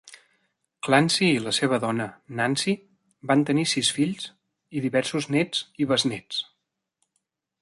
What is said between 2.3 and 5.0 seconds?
Nancy, van tenir sis fills i